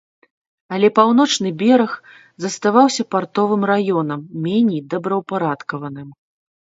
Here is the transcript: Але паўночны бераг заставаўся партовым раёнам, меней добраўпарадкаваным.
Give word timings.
Але 0.75 0.87
паўночны 0.99 1.49
бераг 1.61 1.91
заставаўся 2.45 3.03
партовым 3.17 3.61
раёнам, 3.73 4.27
меней 4.47 4.81
добраўпарадкаваным. 4.95 6.09